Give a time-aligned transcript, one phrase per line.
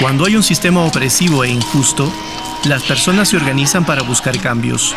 [0.00, 2.12] Cuando hay un sistema opresivo e injusto,
[2.64, 4.94] las personas se organizan para buscar cambios.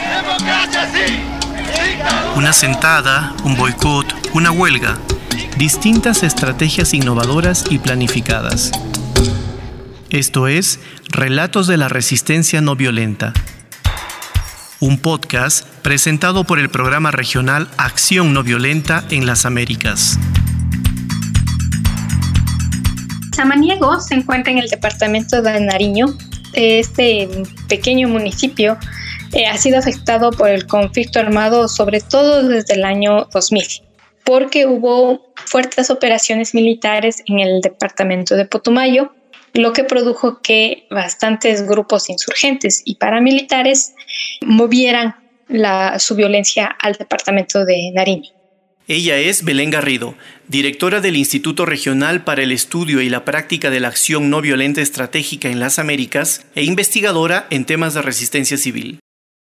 [2.35, 4.99] Una sentada, un boicot, una huelga,
[5.57, 8.71] distintas estrategias innovadoras y planificadas.
[10.11, 10.79] Esto es
[11.09, 13.33] Relatos de la Resistencia No Violenta,
[14.79, 20.19] un podcast presentado por el programa regional Acción No Violenta en las Américas.
[23.41, 26.05] Samaniego se encuentra en el departamento de Nariño.
[26.53, 27.27] Este
[27.67, 28.77] pequeño municipio
[29.33, 33.65] eh, ha sido afectado por el conflicto armado, sobre todo desde el año 2000,
[34.23, 39.11] porque hubo fuertes operaciones militares en el departamento de Potumayo,
[39.55, 43.95] lo que produjo que bastantes grupos insurgentes y paramilitares
[44.45, 45.15] movieran
[45.97, 48.29] su violencia al departamento de Nariño.
[48.91, 50.15] Ella es Belén Garrido,
[50.49, 54.81] directora del Instituto Regional para el Estudio y la Práctica de la Acción No Violenta
[54.81, 58.99] Estratégica en las Américas e investigadora en temas de resistencia civil.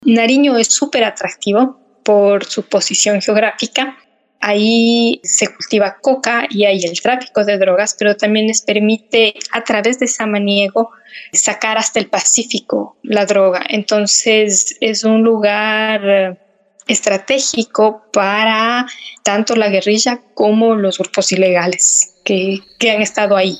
[0.03, 3.97] Nariño es súper atractivo por su posición geográfica.
[4.41, 9.63] Ahí se cultiva coca y hay el tráfico de drogas, pero también les permite a
[9.63, 10.89] través de Samaniego
[11.31, 13.63] sacar hasta el Pacífico la droga.
[13.69, 16.48] Entonces es un lugar
[16.89, 18.85] estratégico para
[19.23, 23.57] tanto la guerrilla como los grupos ilegales que, que han estado ahí.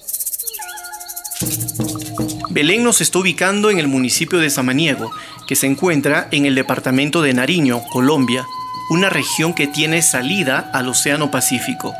[2.50, 5.12] Belén nos está ubicando en el municipio de Samaniego,
[5.48, 8.46] que se encuentra en el departamento de Nariño, Colombia,
[8.90, 11.94] una región que tiene salida al Océano Pacífico.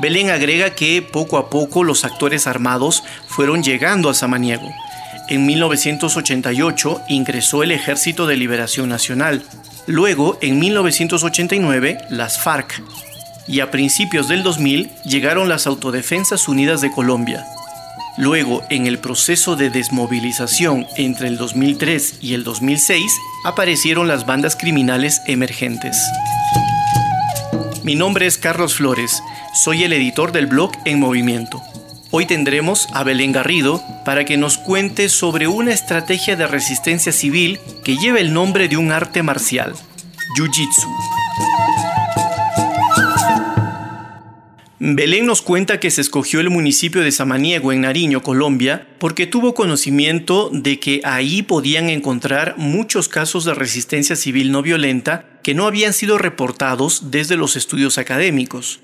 [0.00, 4.68] Belén agrega que poco a poco los actores armados fueron llegando a Samaniego.
[5.28, 9.44] En 1988 ingresó el Ejército de Liberación Nacional,
[9.86, 12.82] Luego, en 1989, las FARC.
[13.48, 17.44] Y a principios del 2000 llegaron las Autodefensas Unidas de Colombia.
[18.16, 23.10] Luego, en el proceso de desmovilización entre el 2003 y el 2006,
[23.44, 25.96] aparecieron las bandas criminales emergentes.
[27.82, 29.22] Mi nombre es Carlos Flores,
[29.54, 31.62] soy el editor del blog En Movimiento.
[32.12, 37.60] Hoy tendremos a Belén Garrido para que nos cuente sobre una estrategia de resistencia civil
[37.84, 39.74] que lleva el nombre de un arte marcial,
[40.36, 40.88] Jiu-Jitsu.
[44.80, 49.54] Belén nos cuenta que se escogió el municipio de Samaniego en Nariño, Colombia, porque tuvo
[49.54, 55.64] conocimiento de que ahí podían encontrar muchos casos de resistencia civil no violenta que no
[55.68, 58.80] habían sido reportados desde los estudios académicos.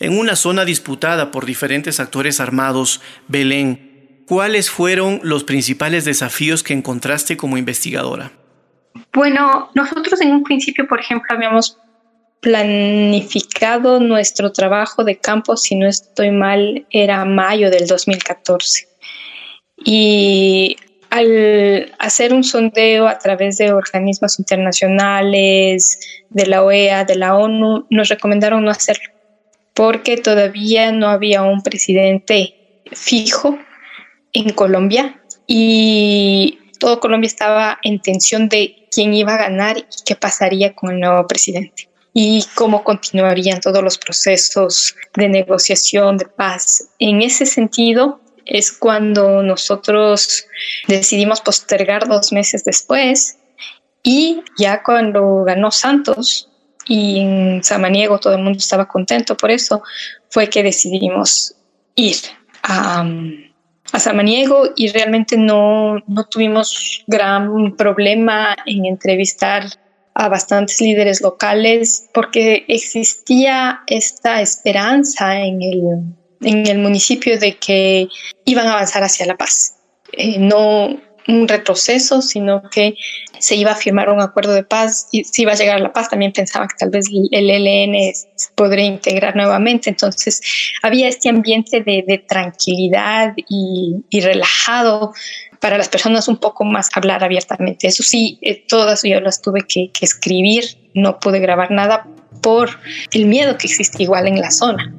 [0.00, 6.72] En una zona disputada por diferentes actores armados, Belén, ¿cuáles fueron los principales desafíos que
[6.72, 8.30] encontraste como investigadora?
[9.12, 11.78] Bueno, nosotros en un principio, por ejemplo, habíamos
[12.40, 18.86] planificado nuestro trabajo de campo, si no estoy mal, era mayo del 2014.
[19.84, 20.76] Y
[21.10, 25.98] al hacer un sondeo a través de organismos internacionales,
[26.30, 29.17] de la OEA, de la ONU, nos recomendaron no hacerlo
[29.78, 33.56] porque todavía no había un presidente fijo
[34.32, 40.16] en Colombia y todo Colombia estaba en tensión de quién iba a ganar y qué
[40.16, 46.88] pasaría con el nuevo presidente y cómo continuarían todos los procesos de negociación, de paz.
[46.98, 50.44] En ese sentido, es cuando nosotros
[50.88, 53.38] decidimos postergar dos meses después
[54.02, 56.47] y ya cuando ganó Santos,
[56.88, 59.82] y en Samaniego todo el mundo estaba contento por eso,
[60.30, 61.54] fue que decidimos
[61.94, 62.16] ir
[62.62, 63.06] a,
[63.92, 69.66] a Samaniego y realmente no, no tuvimos gran problema en entrevistar
[70.14, 75.82] a bastantes líderes locales porque existía esta esperanza en el,
[76.40, 78.08] en el municipio de que
[78.44, 79.76] iban a avanzar hacia la paz.
[80.12, 80.98] Eh, no,
[81.28, 82.94] un retroceso, sino que
[83.38, 85.92] se iba a firmar un acuerdo de paz y si iba a llegar a la
[85.92, 86.08] paz.
[86.08, 88.12] También pensaba que tal vez el ELN
[88.54, 89.90] podría integrar nuevamente.
[89.90, 90.40] Entonces
[90.82, 95.12] había este ambiente de, tranquilidad y, relajado
[95.60, 97.86] para las personas un poco más hablar abiertamente.
[97.86, 100.64] Eso sí, eh, todas yo las tuve que escribir,
[100.94, 102.06] no pude grabar nada
[102.42, 102.70] por
[103.12, 104.92] el miedo que existe igual en la zona.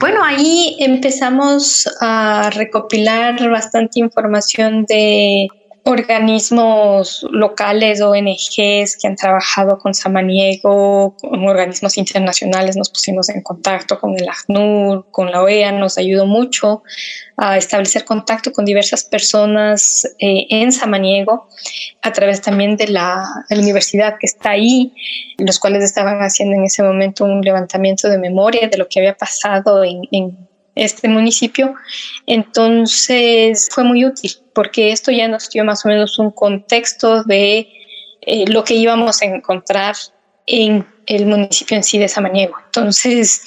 [0.00, 5.46] Bueno, ahí empezamos a recopilar bastante información de
[5.84, 13.98] organismos locales, ONGs que han trabajado con Samaniego, con organismos internacionales, nos pusimos en contacto
[13.98, 16.82] con el ACNUR, con la OEA, nos ayudó mucho
[17.36, 21.48] a establecer contacto con diversas personas eh, en Samaniego,
[22.02, 24.92] a través también de la, universidad que está ahí,
[25.38, 29.16] los cuales estaban haciendo en ese momento un levantamiento de memoria de lo que había
[29.16, 31.74] pasado en este municipio.
[32.26, 37.68] Entonces fue muy útil porque esto ya nos dio más o menos un contexto de
[38.22, 39.96] eh, lo que íbamos a encontrar
[40.46, 42.54] en el municipio en sí de Samaniego.
[42.66, 43.42] Entonces,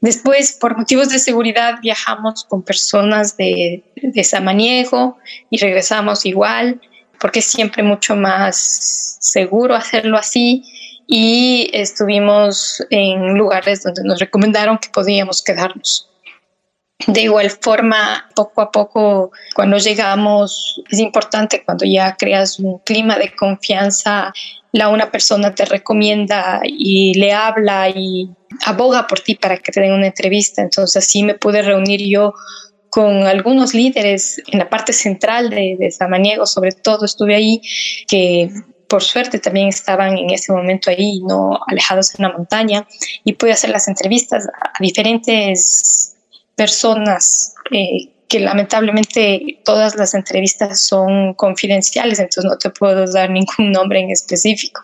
[0.00, 5.18] después, por motivos de seguridad, viajamos con personas de, de Samaniego
[5.50, 6.80] y regresamos igual,
[7.20, 10.64] porque es siempre mucho más seguro hacerlo así.
[11.06, 16.08] Y estuvimos en lugares donde nos recomendaron que podíamos quedarnos.
[17.06, 23.18] De igual forma, poco a poco, cuando llegamos, es importante cuando ya creas un clima
[23.18, 24.32] de confianza,
[24.72, 28.30] la una persona te recomienda y le habla y
[28.64, 30.62] aboga por ti para que te den una entrevista.
[30.62, 32.34] Entonces así me pude reunir yo
[32.88, 37.62] con algunos líderes en la parte central de, de Samaniego, sobre todo estuve ahí,
[38.06, 38.50] que
[38.86, 42.86] por suerte también estaban en ese momento ahí, no alejados en la montaña,
[43.24, 46.11] y pude hacer las entrevistas a diferentes
[46.54, 53.72] personas eh, que lamentablemente todas las entrevistas son confidenciales, entonces no te puedo dar ningún
[53.72, 54.82] nombre en específico.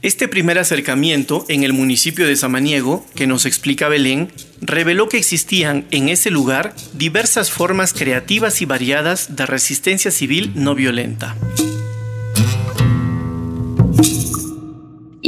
[0.00, 4.32] Este primer acercamiento en el municipio de Samaniego, que nos explica Belén,
[4.62, 10.74] reveló que existían en ese lugar diversas formas creativas y variadas de resistencia civil no
[10.74, 11.36] violenta.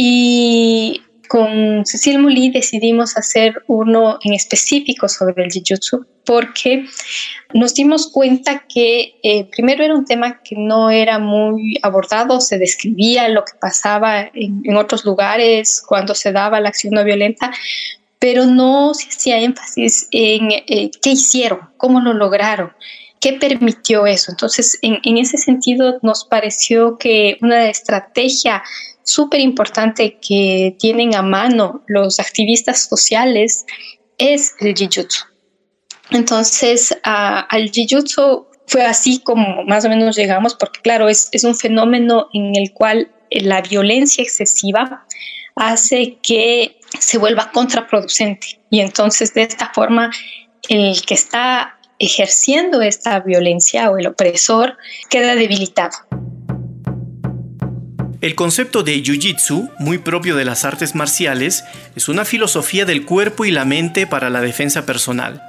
[0.03, 6.87] Y con Cecil Mulí decidimos hacer uno en específico sobre el Jiu-Jitsu porque
[7.53, 12.57] nos dimos cuenta que eh, primero era un tema que no era muy abordado, se
[12.57, 17.53] describía lo que pasaba en, otros lugares cuando se daba la acción no violenta,
[18.19, 22.73] pero no se hacía énfasis en eh, qué hicieron, cómo lo lograron.
[23.21, 24.31] ¿Qué permitió eso?
[24.31, 28.63] Entonces, en, en ese sentido, nos pareció que una estrategia
[29.03, 33.65] súper importante que tienen a mano los activistas sociales
[34.19, 35.27] es el Jiu-Jitsu.
[36.11, 41.55] Entonces, al Jiu-Jitsu fue así como más o menos llegamos, porque claro, es, es un
[41.55, 45.07] fenómeno en el cual la violencia excesiva
[45.57, 48.61] hace que se vuelva contraproducente.
[48.71, 50.11] Y entonces, de esta forma,
[50.69, 54.77] el que está ejerciendo esta violencia o el opresor
[55.09, 55.97] queda debilitado.
[58.21, 61.65] El concepto de Jiu-Jitsu, muy propio de las artes marciales,
[61.97, 65.43] es una filosofía del cuerpo y la mente para la defensa personal.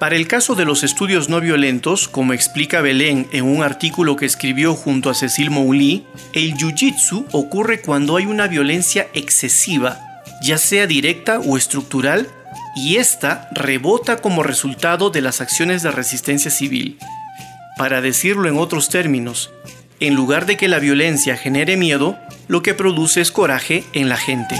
[0.00, 4.26] Para el caso de los estudios no violentos, como explica Belén en un artículo que
[4.26, 10.00] escribió junto a Cecil Mouli, el Jiu-Jitsu ocurre cuando hay una violencia excesiva,
[10.42, 12.26] ya sea directa o estructural,
[12.74, 16.98] y esta rebota como resultado de las acciones de resistencia civil.
[17.76, 19.52] Para decirlo en otros términos,
[20.00, 22.18] en lugar de que la violencia genere miedo,
[22.48, 24.56] lo que produce es coraje en la gente.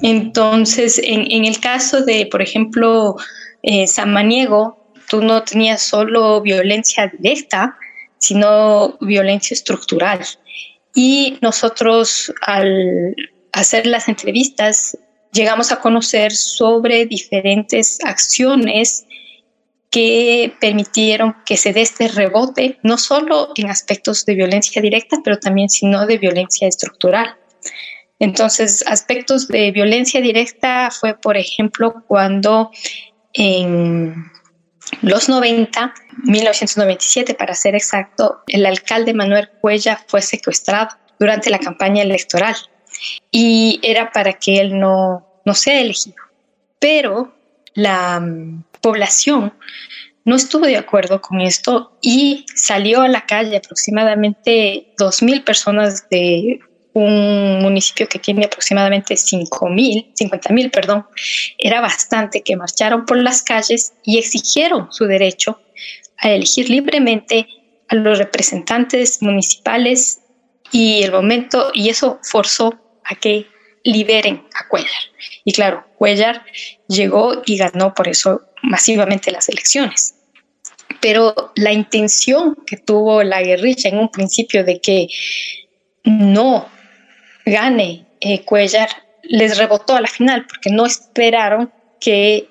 [0.00, 3.16] Entonces, en, el caso de, por ejemplo,
[3.62, 7.76] eh, San Maniego, tú no tenías solo violencia directa,
[8.18, 10.20] sino violencia estructural.
[10.94, 13.14] Y nosotros al
[13.52, 14.96] hacer las entrevistas
[15.32, 19.04] llegamos a conocer sobre diferentes acciones
[19.90, 25.38] que permitieron que se dé este rebote, no solo en aspectos de violencia directa, pero
[25.38, 27.36] también sino de violencia estructural.
[28.18, 32.70] Entonces, aspectos de violencia directa fue, por ejemplo, cuando
[33.32, 34.30] en
[35.02, 42.02] los 90, 1997 para ser exacto, el alcalde Manuel Cuella fue secuestrado durante la campaña
[42.02, 42.56] electoral
[43.30, 46.16] y era para que él no, no sea elegido.
[46.80, 47.34] Pero
[47.74, 48.20] la
[48.80, 49.52] población
[50.24, 56.60] no estuvo de acuerdo con esto y salió a la calle aproximadamente 2.000 personas de
[56.92, 61.06] un municipio que tiene aproximadamente 5.000, 50.000, perdón.
[61.56, 65.62] Era bastante que marcharon por las calles y exigieron su derecho
[66.18, 67.46] a elegir libremente
[67.88, 70.20] a los representantes municipales
[70.70, 73.46] y el momento, y eso forzó a que
[73.84, 74.90] liberen a Cuellar.
[75.44, 76.44] Y claro, Cuellar
[76.88, 80.14] llegó y ganó por eso masivamente las elecciones.
[81.00, 85.08] Pero la intención que tuvo la guerrilla en un principio de que
[86.04, 86.68] no
[87.44, 88.88] gane eh, Cuellar
[89.22, 92.48] les rebotó a la final porque no esperaron que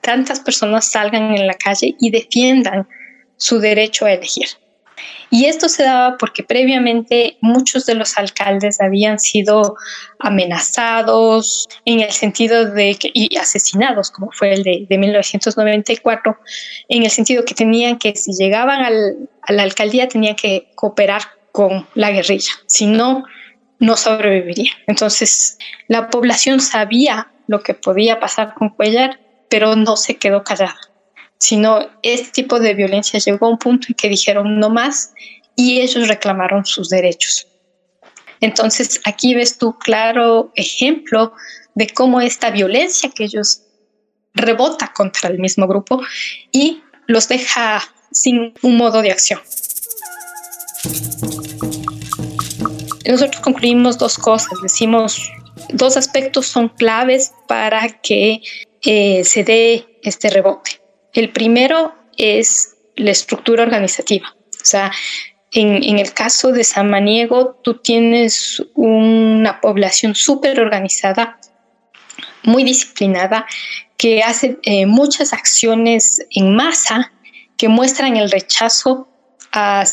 [0.00, 2.88] tantas personas salgan en la calle y defiendan
[3.36, 4.46] su derecho a elegir.
[5.30, 9.76] Y esto se daba porque previamente muchos de los alcaldes habían sido
[10.18, 16.38] amenazados en el sentido de y asesinados, como fue el de, 1994,
[16.88, 21.86] en el sentido que tenían que, si llegaban a la alcaldía, tenían que cooperar con
[21.94, 22.52] la guerrilla.
[22.66, 23.24] Si no,
[23.78, 24.72] no sobreviviría.
[24.86, 25.58] Entonces,
[25.88, 29.18] la población sabía lo que podía pasar con Cuellar,
[29.48, 30.78] pero no se quedó callada,
[31.42, 35.12] sino este tipo de violencia llegó a un punto en que dijeron no más
[35.56, 37.48] y ellos reclamaron sus derechos.
[38.40, 41.32] Entonces, aquí ves tu claro ejemplo
[41.74, 43.62] de cómo esta violencia que ellos
[44.34, 46.00] rebota contra el mismo grupo
[46.52, 47.82] y los deja
[48.12, 49.40] sin un modo de acción.
[53.04, 55.28] Nosotros concluimos dos cosas, decimos
[55.72, 58.42] dos aspectos son claves para que
[58.82, 60.81] eh, se dé este rebote.
[61.12, 64.34] El primero es la estructura organizativa.
[64.34, 64.92] O sea,
[65.52, 71.38] en, el caso de Samaniego, tú tienes una población súper organizada,
[72.42, 73.46] muy disciplinada,
[73.98, 77.12] que hace eh, muchas acciones en masa
[77.56, 79.08] que muestran el rechazo
[79.52, 79.86] al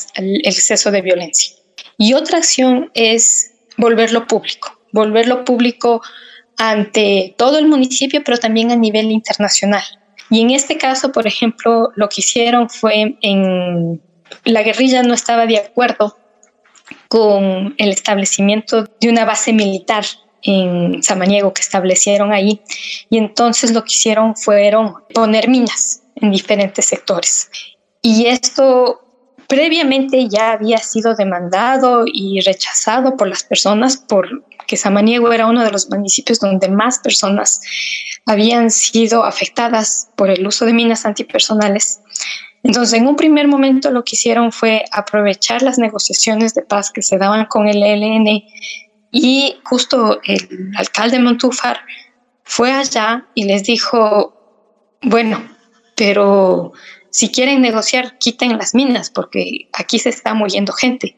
[0.44, 1.56] exceso de violencia.
[1.98, 6.02] Y otra acción es volverlo público, volverlo público
[6.58, 9.84] ante todo el municipio, pero también a nivel internacional.
[10.30, 14.02] Y en este caso, por ejemplo, lo que hicieron fue en
[14.44, 16.18] la guerrilla no estaba de acuerdo
[17.08, 20.06] con el establecimiento de una base militar
[20.42, 22.62] en Samaniego que establecieron ahí
[23.10, 27.50] y entonces lo que hicieron fueron poner minas en diferentes sectores.
[28.02, 29.02] Y esto
[29.48, 33.98] previamente ya había sido demandado y rechazado por las personas
[34.70, 37.60] porque Samaniego era uno de los municipios donde más personas
[38.28, 42.02] habían sido afectadas por el uso de minas antipersonales.
[42.62, 47.02] Entonces, en un primer momento lo que hicieron fue aprovechar las negociaciones de paz que
[47.02, 48.44] se daban con el ELN
[49.12, 51.80] y justo el alcalde Montúfar
[52.44, 54.36] fue allá y les dijo,
[55.02, 55.42] bueno,
[55.96, 56.74] pero
[57.10, 61.16] si quieren negociar, quiten las minas porque aquí se está muriendo gente.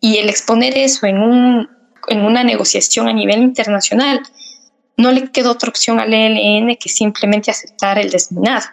[0.00, 1.75] Y el exponer eso en, un,
[2.08, 4.22] en una negociación a nivel internacional,
[4.96, 8.66] no le quedó otra opción al ELN que simplemente aceptar el desminado.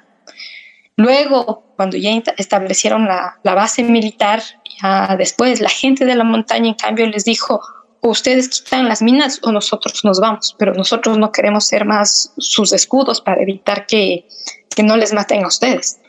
[0.95, 4.41] Luego, cuando ya establecieron la, base militar,
[4.81, 7.61] ya después la gente de la montaña, en cambio, les dijo,
[8.01, 12.73] ustedes quitan las minas o nosotros nos vamos, pero nosotros no queremos ser más sus
[12.73, 14.27] escudos para evitar que,
[14.75, 15.99] que no les maten a ustedes.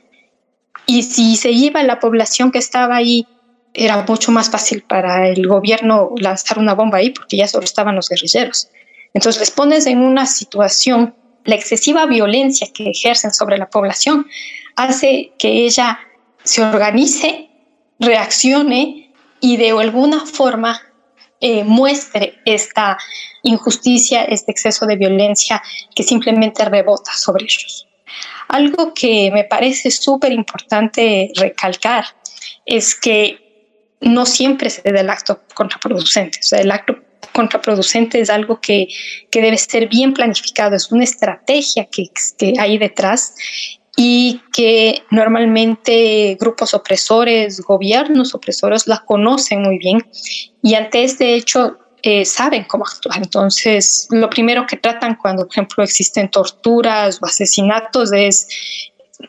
[0.87, 3.26] Y si se iba la población que estaba ahí,
[3.75, 7.97] era mucho más fácil para el gobierno lanzar una bomba ahí porque ya solo estaban
[7.97, 8.69] los guerrilleros.
[9.12, 11.14] Entonces les pones en una situación,
[11.45, 14.26] la excesiva violencia que ejercen sobre la población
[14.76, 15.99] hace que ella
[16.45, 17.50] se organice,
[17.99, 20.81] reaccione y de alguna forma
[21.40, 22.97] eh, muestre esta
[23.43, 25.62] injusticia, este exceso de violencia
[25.95, 27.87] que simplemente rebota sobre ellos.
[28.49, 32.04] Algo que me parece súper importante recalcar
[32.64, 33.44] es que
[34.04, 36.38] no siempre se da el acto contraproducente.
[36.40, 36.96] O sea, el acto
[37.32, 38.88] contraproducente es algo que,
[39.30, 42.04] que debe ser bien planificado, es una estrategia que,
[42.38, 43.34] que hay detrás
[43.96, 50.04] y que normalmente grupos opresores, gobiernos opresores la conocen muy bien
[50.62, 53.16] y ante este hecho eh, saben cómo actuar.
[53.16, 58.46] Entonces, lo primero que tratan cuando, por ejemplo, existen torturas o asesinatos es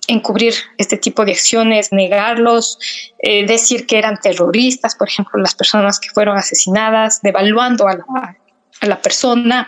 [0.08, 2.77] encubrir este tipo de acciones, negarlos,
[3.20, 8.38] eh, decir que eran terroristas, por ejemplo, las personas que fueron asesinadas, devaluando a la,
[8.82, 9.68] a la persona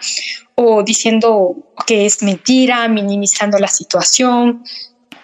[0.56, 1.56] o diciendo
[1.86, 4.64] que es mentira, minimizando la situación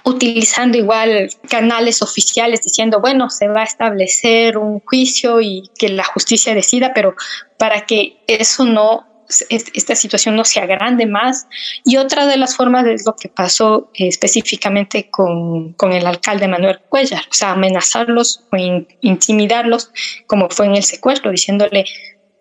[0.03, 6.03] utilizando igual canales oficiales diciendo, bueno, se va a establecer un juicio y que la
[6.03, 7.15] justicia decida, pero
[7.57, 9.07] para que eso no,
[9.49, 11.47] esta situación no se agrande más.
[11.85, 16.79] Y otra de las formas es lo que pasó específicamente con, con, el alcalde Manuel
[16.89, 18.57] Cuellar, o sea, amenazarlos o
[19.01, 19.91] intimidarlos,
[20.27, 21.85] como fue en el secuestro, diciéndole,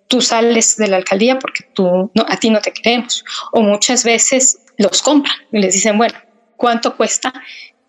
[0.09, 3.25] tú sales de la alcaldía porque tú, a ti no te queremos.
[3.53, 6.15] O muchas veces los compran y les dicen, bueno,
[6.57, 7.33] cuánto cuesta,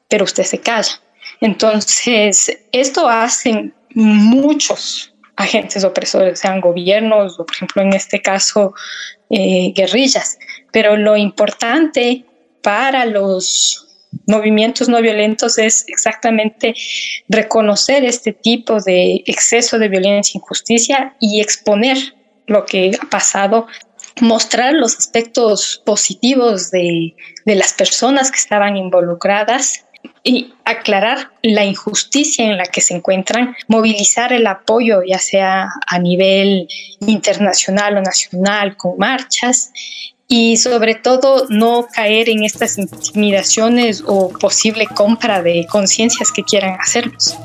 [0.08, 1.02] pero usted se calla.
[1.42, 8.74] Entonces, esto hacen muchos agentes opresores, sean gobiernos o, por ejemplo, en este caso,
[9.30, 10.38] eh, guerrillas.
[10.72, 12.25] Pero lo importante
[12.62, 13.84] para los
[14.28, 16.75] movimientos no violentos es exactamente
[17.28, 21.98] reconocer este tipo de exceso de violencia e injusticia y exponer
[22.46, 23.68] lo que ha pasado
[24.22, 29.86] mostrar los aspectos positivos de, las personas que estaban involucradas
[30.24, 36.00] y aclarar la injusticia en la que se encuentran, movilizar el apoyo, ya sea a
[36.00, 36.67] nivel
[37.01, 39.72] internacional o nacional, con marchas,
[40.27, 46.79] y sobre todo no caer en estas intimidaciones o posible compra de conciencias que quieran
[46.79, 47.36] hacerlos.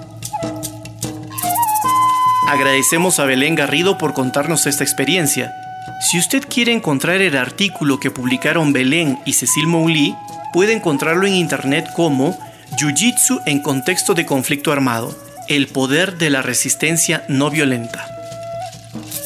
[2.47, 5.53] Agradecemos a Belén Garrido por contarnos esta experiencia.
[6.01, 10.15] Si usted quiere encontrar el artículo que publicaron Belén y Cecil Mouli,
[10.55, 12.39] puede encontrarlo en internet como
[12.77, 15.17] Jiu-Jitsu en contexto de conflicto armado,
[15.49, 18.07] el poder de la resistencia no violenta.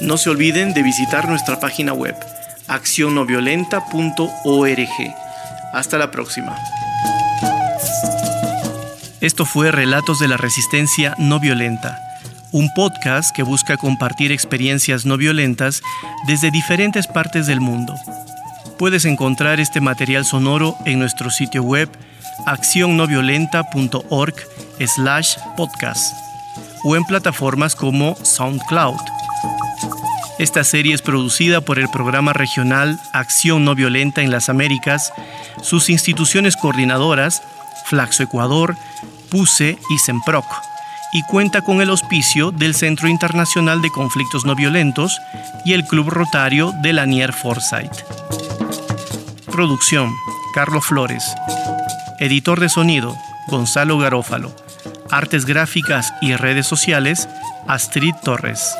[0.00, 2.16] No se olviden de visitar nuestra página web
[2.68, 5.14] accionnoviolenta.org.
[5.72, 6.56] Hasta la próxima.
[9.20, 11.98] Esto fue Relatos de la Resistencia No Violenta,
[12.50, 15.82] un podcast que busca compartir experiencias no violentas
[16.26, 17.94] desde diferentes partes del mundo.
[18.82, 21.88] Puedes encontrar este material sonoro en nuestro sitio web
[22.46, 24.34] accionnoviolenta.org
[24.84, 26.16] slash podcast
[26.82, 28.98] o en plataformas como SoundCloud.
[30.40, 35.12] Esta serie es producida por el programa regional Acción No Violenta en las Américas,
[35.62, 37.40] sus instituciones coordinadoras,
[37.84, 38.76] Flaxo Ecuador,
[39.30, 40.46] PUSE y SEMPROC,
[41.12, 45.20] y cuenta con el auspicio del Centro Internacional de Conflictos No Violentos
[45.64, 48.21] y el Club Rotario de Lanier Forsyth.
[49.52, 50.10] Producción,
[50.54, 51.34] Carlos Flores.
[52.18, 53.14] Editor de sonido,
[53.48, 54.50] Gonzalo Garófalo.
[55.10, 57.28] Artes gráficas y redes sociales,
[57.68, 58.74] Astrid Torres.